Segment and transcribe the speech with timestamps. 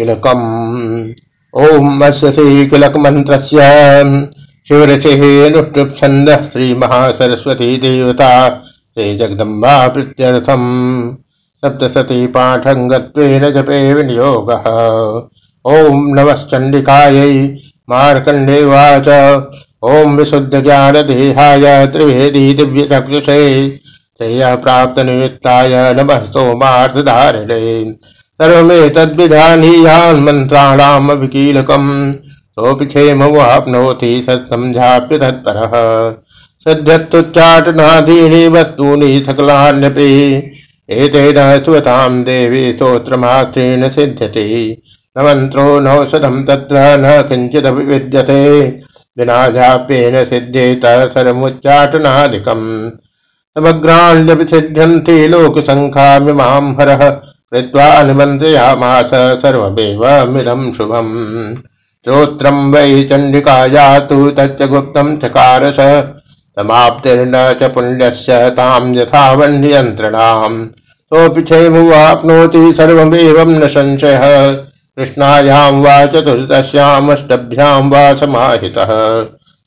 [0.00, 0.44] किलकम्।
[1.54, 3.60] ॐ अस्य श्रीकिलकमन्त्रस्य
[4.68, 8.28] शिवऋषिः अनुष्टुप्छन्दः श्रीमहासरस्वती देवता
[8.94, 10.68] श्रीजगदम्बा प्रीत्यर्थम्।
[11.62, 14.68] सप्तशती पाठङ्गत्वेन जपे विनियोगः।
[15.64, 17.32] ॐ नमश्चण्डिकायै
[17.90, 19.08] मार्कण्डेवाच
[19.90, 26.24] ॐ विशुद्धज्ञानदेहाय त्रिवेदी दिव्यचक्षुषे। श्रेयः प्राप्तनिमित्ताय नमः
[28.40, 36.14] सोमार्थधारिणे सर्वमेतद्विधानीयान् मन्त्राणाम् विकीलकम् सोऽपि क्षेमवाप्नोति सत्संध्याप्य तत्परः
[36.68, 40.42] सद्यत्तुच्चाटनादीनि वस्तूनि सकलान्यपि।
[40.90, 44.82] एतेन स्वतां देवी स्तोत्रमात्रेण सिद्ध्यति।
[45.18, 48.78] न मन्त्रो नौषधं तत्र न किञ्चिदपि विद्यते
[49.18, 52.90] विना जाप्येन सिद्ध्येत सर्वमुच्चाटनादिकम्।
[53.58, 57.22] समग्राण्यपि सिद्ध्यन्ति लोकसङ्ख्यामिमां हरः।
[57.54, 61.56] कृत्वा निमन्त्रयामास सर्वमेवमिदं शुभम्।
[62.04, 65.76] श्रोत्रं वै चण्डिकाया तु तच्च गुप्तं चकारस।
[66.58, 74.52] समाप्तिर्न च पुण्यस्य तां यथावन्नियन्त्रणाम्। सोऽपि क्षेमुवाप्नोति सर्वमेवं न संशयः।
[74.96, 79.22] कृष्णायां वा चतुर्दश्यामष्टभ्यां वा समाहितः।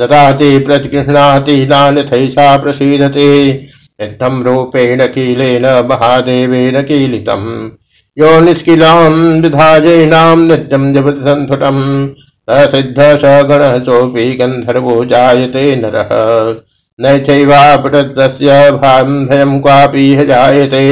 [0.00, 3.66] ददाति प्रतिगृह्णाति नान्यथैषा प्रसीदते।
[4.00, 7.46] इत्थं रूपेण कीलेन महादेवेन कीलितम्।
[8.16, 9.10] यो निष्किलां
[9.42, 12.08] विधाजैनां नित्यं जपति सन्फुटम्
[12.70, 16.10] सिद्ध स गणः सोऽपि गन्धर्वो जायते नरः।
[16.98, 20.84] न चैवापटस्य भयं क्वापि ह जायते।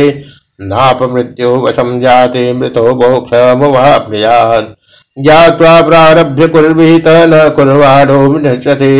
[0.60, 4.72] नापमृत्यो वशं जाते मृतो मोक्षमुवाप्नुयात्।
[5.16, 8.94] ज्ञात्वा प्रारभ्य कुर्वीत न कुर्वाणो विनश्यते।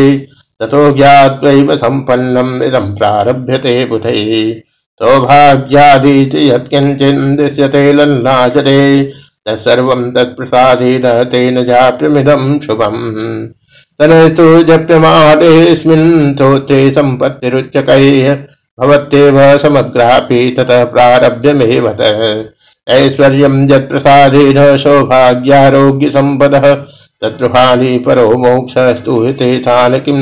[0.59, 4.61] ततो ज्ञात्वैव सम्पन्नम् इदं प्रारभ्यते बुधैः।
[4.99, 8.81] सौभाग्यादीति यत्किञ्चिन् दृश्यते लल्लाचरे
[9.45, 13.01] तत्सर्वं तत्प्रसादेन तेन जाप्यमिदं शुभम्।
[13.99, 18.35] तनस्तु जप्यमानेऽस्मिन् स्तोत्रे सम्पत्तिरुच्यकैः
[18.79, 21.85] भवत्येव समग्रापि ततः प्रारभ्यमेव
[22.89, 26.65] ऐश्वर्यं यत्प्रसादेन सौभाग्यारोग्यसम्पदः
[27.25, 29.13] तद्रुहानि परो मोक्षस्तु
[29.67, 30.19] थाल किं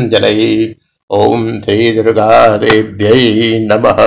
[1.10, 3.24] ओं ॐ श्रीदुर्गादेव्यै
[3.62, 4.00] नमः।